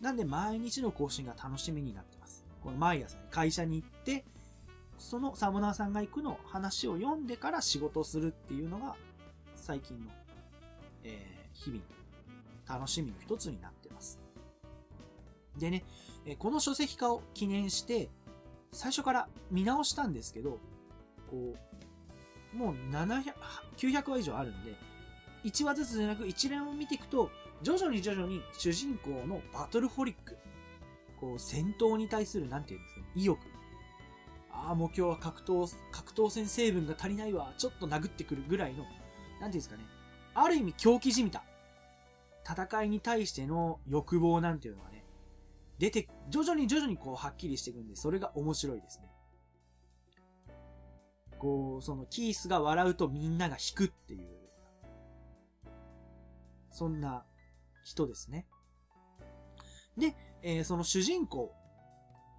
[0.00, 2.44] なんで毎日の更新が楽しみになってます。
[2.64, 4.24] この毎朝会社に行って、
[4.98, 8.96] そのサモナーさんが行くの話を読んでから仕事をするっていうのが
[9.54, 10.10] 最近の、
[11.04, 11.97] えー、日々の
[12.68, 14.20] 楽しみの一つになってます。
[15.56, 15.84] でね、
[16.38, 18.10] この書籍化を記念して、
[18.72, 20.58] 最初から見直したんですけど、
[21.30, 21.54] こ
[22.54, 23.34] う、もう700、
[23.76, 24.76] 900話以上あるんで、
[25.44, 27.30] 1話ずつじゃなく一連を見ていくと、
[27.62, 30.36] 徐々に徐々に主人公のバトルホリック、
[31.20, 33.38] こう、戦闘に対する、なんていうんですか、意欲。
[34.50, 39.84] ああ、もう今日は格闘、格闘戦成分が足りないわ、ちょっと殴ってくるぐらいの、なんていうんですかね、
[40.34, 41.42] ある意味狂気じみた、
[42.48, 45.04] 戦いに対しての欲望なんていうのがね、
[45.78, 49.08] 出て、徐々に徐々にこう、はっきりしていくんで、それが面白いですね。
[51.38, 54.38] こう、その、キースが笑うとみんなが引くっていう
[56.78, 57.24] そんな
[57.84, 58.46] 人ですね。
[59.96, 61.52] で、えー、その主人公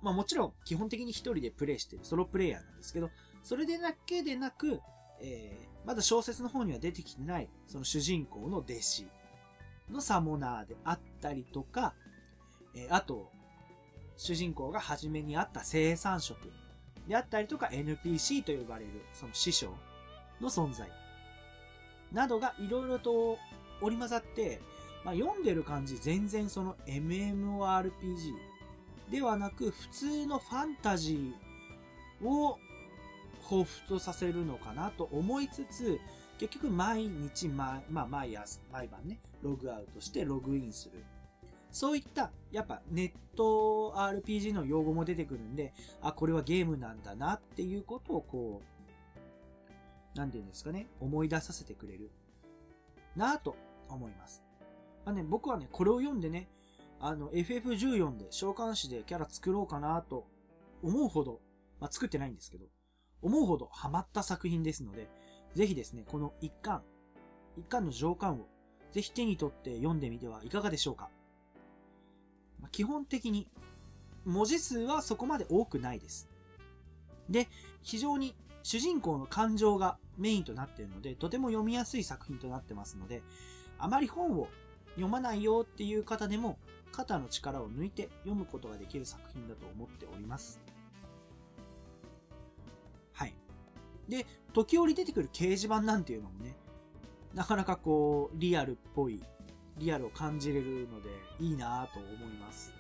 [0.02, 3.10] まあもちろん基本的に一人でプレイしてるソロプレイヤーなんですけど、
[3.44, 4.80] それでだけでなく、
[5.22, 9.08] えー、まだ小説の方には出てきてない、その主人公の弟子
[9.92, 11.94] のサモナーであったりとか、
[12.76, 13.32] え、あと、
[14.18, 16.52] 主人公が初めにあった生産職
[17.08, 19.74] であったりとか NPC と呼ばれるその師匠
[20.42, 20.90] の存在。
[22.12, 23.38] などがいろいろと
[23.82, 24.62] 織り交ざって、
[25.06, 27.92] まあ、読んでる感じ全然その MMORPG
[29.12, 32.58] ではなく普通のファンタジーを
[33.48, 36.00] 彷彿とさせるのかなと思いつつ
[36.40, 41.04] 結局毎日、まあ、毎朝、毎晩ね、ログアウトしてログインする。
[41.72, 48.62] そういった、やっぱネット RPG の用語も出てくるんで、あ、これはゲームなんだなっていうことをこ
[50.16, 52.12] う、なんていうんですかね、思い出させてくれる。
[53.16, 53.56] なぁと
[53.88, 54.44] 思います。
[55.06, 56.50] まあね、僕はね、これを読んでね、
[57.00, 60.28] あの、FF14 で召喚師でキャラ作ろうかなと
[60.82, 61.40] 思うほど、
[61.80, 62.66] まあ、作ってないんですけど、
[63.22, 65.10] 思うほどハマった作品ですので、
[65.56, 66.84] ぜひですね、この一巻、
[67.58, 68.48] 一巻の上巻を
[68.92, 71.10] ぜひ手に取って読んでみてはいかがでしょうか。
[72.60, 73.48] まあ基本的に
[74.26, 76.30] 文字数はそこまで多くないです。
[77.30, 77.48] で、
[77.82, 83.22] 非常に主人公の感情がメインとなっているので、とても読みやすい作品となってますので、
[83.78, 84.48] あまり本を
[84.92, 86.58] 読まないよっていう方でも、
[86.92, 90.60] 肩の力を抜いて読むことができる作品だと思っております。
[93.14, 93.34] はい。
[94.10, 96.56] で、時折出てくる掲示板なんていうのもね、
[97.34, 99.24] なかなかこう、リアルっぽい
[99.80, 101.10] リアルを感じれるので、
[101.40, 102.74] いいなぁと思います。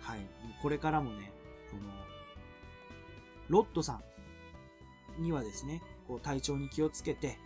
[0.00, 0.20] はい。
[0.62, 1.30] これからもね、
[1.70, 1.82] この、
[3.48, 4.00] ロットさ
[5.18, 7.38] んにはですね、こう体調に気をつけて、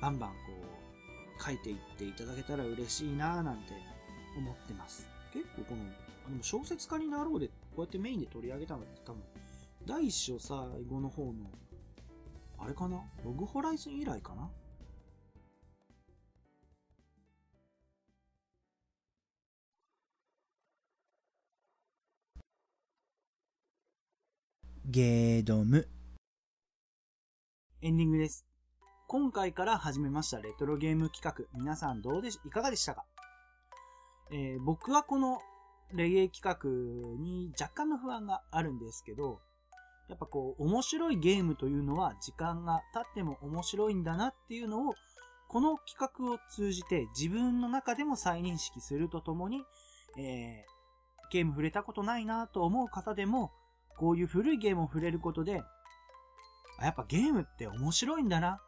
[0.00, 0.36] バンバンこ
[1.38, 3.72] う、書いていっていただけたら嬉しいなぁなんて
[4.36, 5.08] 思ってます。
[5.32, 9.22] 結構この、でも小説家になろうで、こうやってメインで取り上げたのって多分、
[9.84, 10.56] 第一章最
[10.88, 11.32] 後の方の、
[12.62, 13.02] あれかな？
[13.24, 14.48] ログホライズン以来かな？
[24.84, 25.88] ゲードム。
[27.80, 28.46] エンディングです。
[29.08, 33.04] 今回から始めましたレトロゲーム企画、皆さんどうでし、いかがでしたか？
[34.30, 35.40] えー、僕はこの
[35.92, 39.40] レゲエ企画に若干の不安があるんですけど、
[40.12, 44.94] やっぱこう、面白いゲームというのは時間が経っても面白いんだなっていうのを、
[45.48, 49.62] この企画を通じて自分の中でも再認識するとともに、
[50.18, 53.52] えー、ゲーム触れたことないなと思う方でも、
[53.96, 55.62] こういう古いゲームを触れることで、
[56.82, 58.60] やっぱゲームって面白いんだな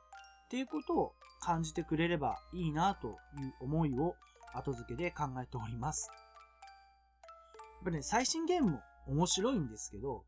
[0.46, 3.14] っていうことを感じてくれればいいなという
[3.60, 4.14] 思いを
[4.54, 6.08] 後付けで考えております。
[7.20, 10.24] やっぱね、最新ゲームも面白いんですけど、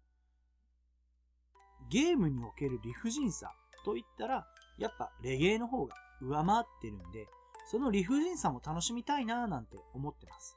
[1.90, 3.52] ゲームにおける理不尽さ
[3.84, 4.46] といったら、
[4.78, 7.26] やっぱレゲエの方が上回ってるんで、
[7.70, 10.56] その理不尽さも楽しみたいなぁなんて思ってます。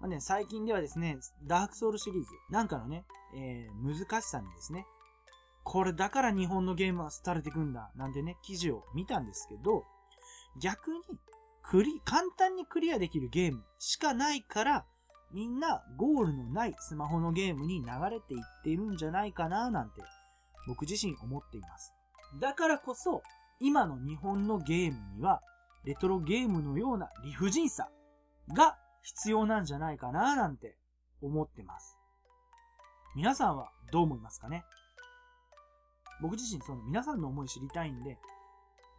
[0.00, 3.04] まあね、最近ではですね、ダークソウルシリーズなんかのね、
[3.36, 4.84] えー、難しさにですね、
[5.62, 9.84] これだから日本のゲームは廃れてくんだ、なんてね、記事を見たんですけど、
[10.60, 11.00] 逆に、
[11.62, 14.86] クリ、簡単にクリアできるゲームしかないから、
[15.32, 20.02] みんなゴールのないスマホのゲームに流れていってるんじゃないかな、なんて、
[20.66, 21.92] 僕自身思っています。
[22.40, 23.22] だからこそ、
[23.60, 25.40] 今の日本のゲームには、
[25.84, 27.88] レトロゲームのような理不尽さ
[28.54, 30.76] が必要なんじゃないかななんて
[31.20, 31.98] 思ってます。
[33.14, 34.64] 皆さんはどう思いますかね？
[36.20, 38.18] 僕自身その皆さんの思い知りたいんで、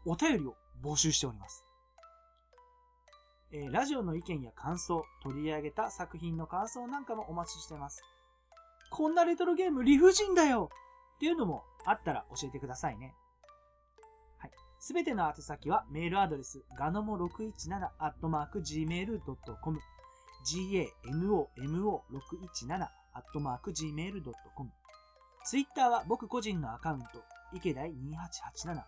[0.05, 1.63] お便りを募集しております。
[3.51, 8.01] えー、ラジオの意見や感想、取り上げた作品の感想なんかもお待ちしてます。
[8.91, 10.69] こんなレトロゲーム理不尽だよ
[11.23, 13.15] っていうのもあったら教えてくださいね。
[14.39, 19.79] はいすべての宛先はメールアドレス、ガノモ617 gmail.com
[20.45, 24.71] ganomo617 gmail.com
[25.45, 28.83] ツイッターは僕個人のアカウント、池田2887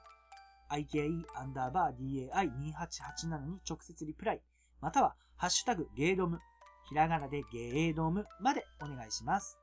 [0.71, 4.41] ike アンダーバー dai2887 に直接リプライ、
[4.81, 6.41] またはハッシュタグゲードム、
[6.89, 9.57] ひらがなでゲードムまでお願いします。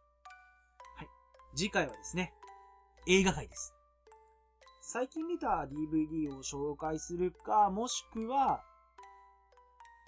[0.96, 1.08] はい。
[1.54, 2.32] 次回はですね、
[3.06, 3.74] 映画界です。
[4.80, 8.62] 最近見た DVD を紹介するか、もしくは、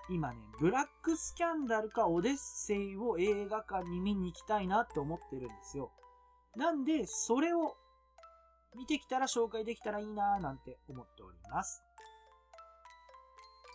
[0.09, 5.91] 今ね、ブラックスキャンダルかオデッセイを映画館に見に行きたいなって思ってるんですよ。
[6.55, 7.75] なんで、それを
[8.77, 11.83] 見てきたら紹介できたらいいなぁなんて思っております。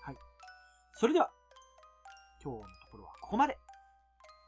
[0.05, 0.15] はい。
[0.93, 1.29] それでは、
[2.41, 3.57] 今日のところはここまで。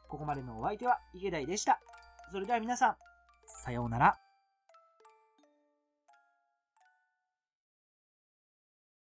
[0.08, 1.78] ここまでのお相手は池田でした。
[2.30, 2.96] それでは皆さん、
[3.64, 4.18] さようなら。